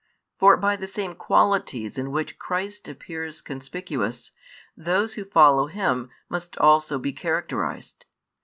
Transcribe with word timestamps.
For 0.39 0.57
by 0.57 0.77
the 0.77 0.87
same 0.87 1.13
qualities 1.13 1.95
in 1.95 2.09
which 2.09 2.39
Christ 2.39 2.87
appeared 2.87 3.35
conspicuous, 3.45 4.31
those 4.75 5.13
who 5.13 5.25
follow 5.25 5.67
Him 5.67 6.09
must 6.27 6.57
also 6.57 6.97
be 6.97 7.13
characterised. 7.13 8.05